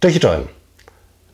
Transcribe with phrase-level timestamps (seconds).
[0.00, 0.44] Cześć i czołem.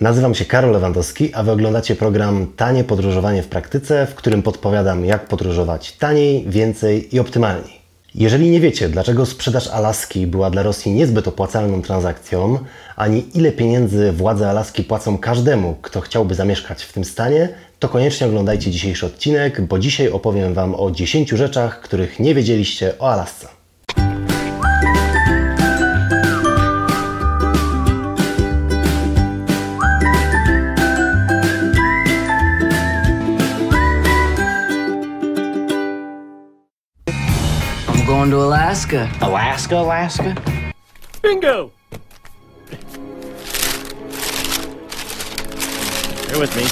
[0.00, 5.04] Nazywam się Karol Lewandowski, a Wy oglądacie program Tanie Podróżowanie w Praktyce, w którym podpowiadam,
[5.04, 7.80] jak podróżować taniej, więcej i optymalniej.
[8.14, 12.58] Jeżeli nie wiecie, dlaczego sprzedaż Alaski była dla Rosji niezbyt opłacalną transakcją,
[12.96, 17.48] ani ile pieniędzy władze Alaski płacą każdemu, kto chciałby zamieszkać w tym stanie,
[17.78, 22.98] to koniecznie oglądajcie dzisiejszy odcinek, bo dzisiaj opowiem Wam o 10 rzeczach, których nie wiedzieliście
[22.98, 23.55] o Alasce.
[38.06, 39.10] I'm going to Alaska.
[39.20, 40.72] Alaska, Alaska?
[41.22, 41.72] Bingo!
[46.28, 46.66] Bear with me.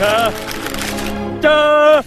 [0.00, 0.30] Uh,
[1.42, 2.02] duh!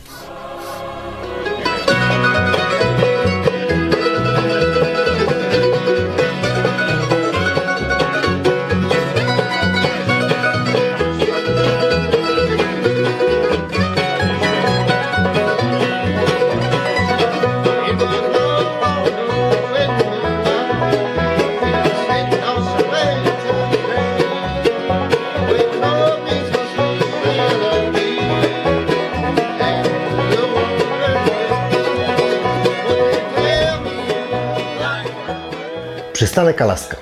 [36.22, 36.98] Przystanek Alaska.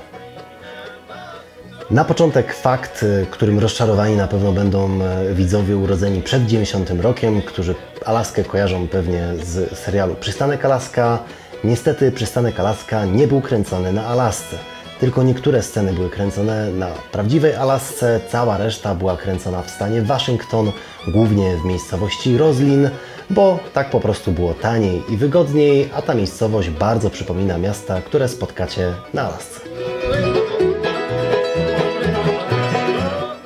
[1.91, 7.41] Na początek fakt, y, którym rozczarowani na pewno będą y, widzowie urodzeni przed 90 rokiem,
[7.41, 7.75] którzy
[8.05, 11.19] Alaskę kojarzą pewnie z serialu Przystanek Alaska.
[11.63, 14.57] Niestety Przystanek Alaska nie był kręcony na Alasce.
[14.99, 20.71] Tylko niektóre sceny były kręcone na prawdziwej Alasce, cała reszta była kręcona w stanie Waszyngton,
[21.07, 22.89] głównie w miejscowości Roslin,
[23.29, 28.27] bo tak po prostu było taniej i wygodniej, a ta miejscowość bardzo przypomina miasta, które
[28.27, 29.59] spotkacie na Alasce.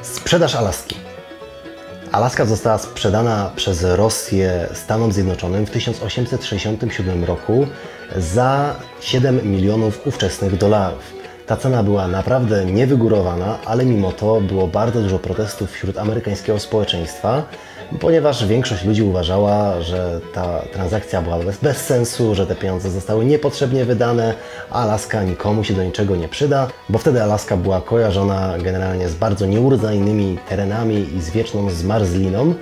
[0.02, 0.96] Sprzedaż Alaski.
[2.12, 7.68] Alaska została sprzedana przez Rosję Stanom Zjednoczonym w 1867 roku
[8.18, 11.23] za 7 milionów ówczesnych dolarów.
[11.48, 17.44] Ta cena była naprawdę niewygórowana, ale mimo to było bardzo dużo protestów wśród amerykańskiego społeczeństwa,
[18.00, 23.26] ponieważ większość ludzi uważała, że ta transakcja była bez, bez sensu, że te pieniądze zostały
[23.26, 24.34] niepotrzebnie wydane,
[24.72, 29.46] Alaska nikomu się do niczego nie przyda, bo wtedy Alaska była kojarzona generalnie z bardzo
[29.46, 32.54] nieurodzajnymi terenami i z wieczną zmarzliną,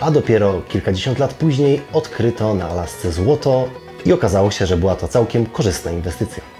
[0.00, 3.68] a dopiero kilkadziesiąt lat później odkryto na Alasce złoto
[4.06, 6.53] i okazało się, że była to całkiem korzystna inwestycja.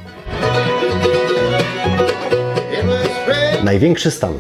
[3.74, 4.38] Największy stan.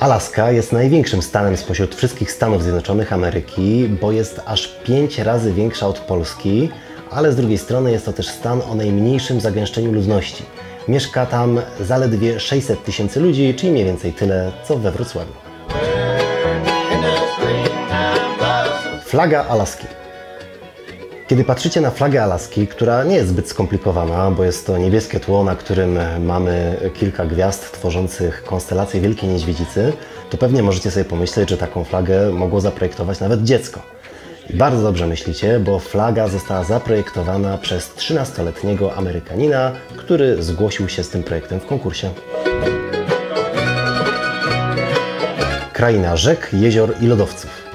[0.00, 5.86] Alaska jest największym stanem spośród wszystkich Stanów Zjednoczonych Ameryki, bo jest aż 5 razy większa
[5.86, 6.70] od Polski,
[7.10, 10.44] ale z drugiej strony jest to też stan o najmniejszym zagęszczeniu ludności.
[10.88, 15.32] Mieszka tam zaledwie 600 tysięcy ludzi, czyli mniej więcej tyle co we Wrocławiu.
[19.04, 19.97] Flaga Alaski.
[21.28, 25.44] Kiedy patrzycie na flagę Alaski, która nie jest zbyt skomplikowana, bo jest to niebieskie tło,
[25.44, 29.92] na którym mamy kilka gwiazd tworzących konstelację Wielkiej Niedźwiedzicy,
[30.30, 33.82] to pewnie możecie sobie pomyśleć, że taką flagę mogło zaprojektować nawet dziecko.
[34.50, 41.08] I bardzo dobrze myślicie, bo flaga została zaprojektowana przez 13-letniego Amerykanina, który zgłosił się z
[41.08, 42.10] tym projektem w konkursie.
[45.72, 47.67] Kraina rzek, jezior i lodowców.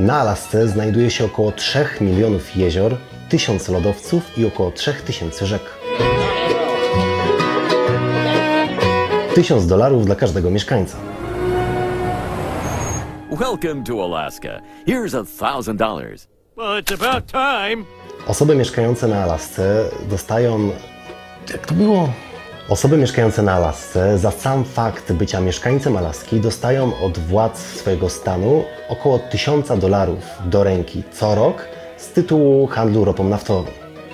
[0.00, 2.96] Na Alasce znajduje się około 3 milionów jezior,
[3.28, 5.62] 1000 lodowców i około 3000 rzek.
[9.34, 10.96] 1000 dolarów dla każdego mieszkańca.
[13.30, 14.60] Welcome to Alaska.
[14.86, 16.28] Here's a thousand dollars.
[16.56, 17.84] Well, it's about time.
[18.26, 20.70] Osoby mieszkające na Alasce dostają.
[21.52, 22.08] Jak to było?
[22.68, 28.64] Osoby mieszkające na Alasce za sam fakt bycia mieszkańcem Alaski dostają od władz swojego stanu
[28.88, 31.64] około 1000 dolarów do ręki co rok
[31.96, 33.64] z tytułu handlu ropą naftową.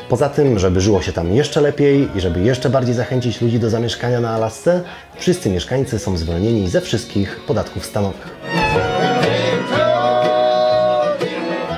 [0.09, 3.70] Poza tym, żeby żyło się tam jeszcze lepiej i żeby jeszcze bardziej zachęcić ludzi do
[3.70, 4.82] zamieszkania na Alasce,
[5.16, 8.37] wszyscy mieszkańcy są zwolnieni ze wszystkich podatków stanowych.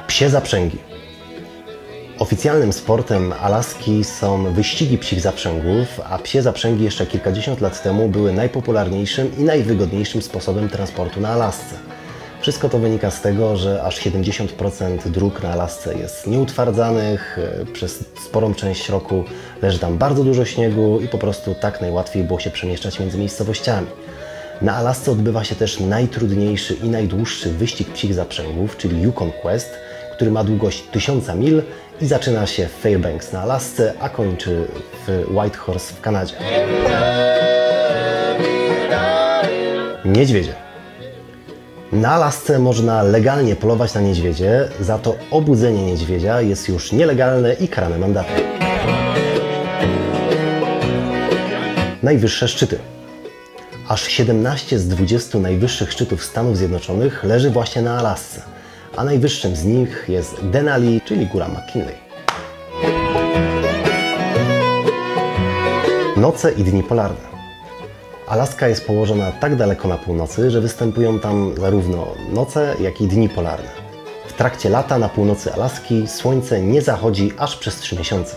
[0.06, 0.95] Psie zaprzęgi.
[2.18, 8.32] Oficjalnym sportem Alaski są wyścigi psich zaprzęgów, a psie zaprzęgi jeszcze kilkadziesiąt lat temu były
[8.32, 11.74] najpopularniejszym i najwygodniejszym sposobem transportu na Alasce.
[12.40, 17.38] Wszystko to wynika z tego, że aż 70% dróg na Alasce jest nieutwardzanych,
[17.72, 19.24] przez sporą część roku
[19.62, 23.86] leży tam bardzo dużo śniegu i po prostu tak najłatwiej było się przemieszczać między miejscowościami.
[24.62, 29.70] Na Alasce odbywa się też najtrudniejszy i najdłuższy wyścig psich zaprzęgów, czyli Yukon Quest,
[30.16, 31.62] który ma długość 1000 mil
[32.00, 34.66] i zaczyna się w Fairbanks na Alasce, a kończy
[35.06, 36.34] w Whitehorse w Kanadzie.
[40.04, 40.54] Niedźwiedzie.
[41.92, 47.68] Na Alasce można legalnie polować na niedźwiedzie, za to obudzenie niedźwiedzia jest już nielegalne i
[47.68, 48.36] karane mandatem.
[52.02, 52.78] Najwyższe szczyty.
[53.88, 58.42] Aż 17 z 20 najwyższych szczytów Stanów Zjednoczonych leży właśnie na Alasce,
[58.96, 61.94] a najwyższym z nich jest Denali, czyli góra McKinley.
[66.16, 67.36] Noce i dni polarne.
[68.28, 73.28] Alaska jest położona tak daleko na północy, że występują tam zarówno noce, jak i dni
[73.28, 73.68] polarne.
[74.26, 78.36] W trakcie lata na północy Alaski słońce nie zachodzi aż przez 3 miesiące.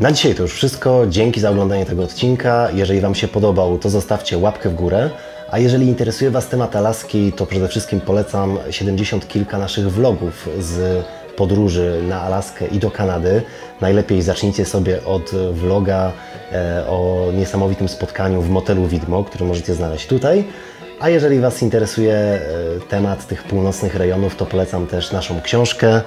[0.00, 1.06] Na dzisiaj to już wszystko.
[1.08, 2.68] Dzięki za oglądanie tego odcinka.
[2.74, 5.10] Jeżeli Wam się podobał, to zostawcie łapkę w górę.
[5.50, 11.04] A jeżeli interesuje Was temat Alaski, to przede wszystkim polecam 70 kilka naszych vlogów z
[11.36, 13.42] podróży na Alaskę i do Kanady.
[13.80, 16.12] Najlepiej zacznijcie sobie od vloga
[16.52, 20.44] e, o niesamowitym spotkaniu w motelu Widmo, który możecie znaleźć tutaj.
[21.00, 22.40] A jeżeli Was interesuje e,
[22.88, 26.00] temat tych północnych rejonów, to polecam też naszą książkę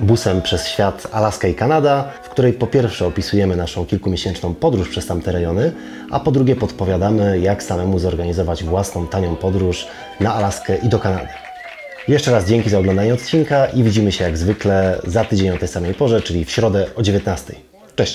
[0.00, 5.06] busem przez świat Alaska i Kanada, w której po pierwsze opisujemy naszą kilkumiesięczną podróż przez
[5.06, 5.72] tamte rejony,
[6.10, 9.86] a po drugie podpowiadamy, jak samemu zorganizować własną tanią podróż
[10.20, 11.28] na Alaskę i do Kanady.
[12.08, 15.68] Jeszcze raz dzięki za oglądanie odcinka i widzimy się jak zwykle za tydzień o tej
[15.68, 17.75] samej porze, czyli w środę o 19.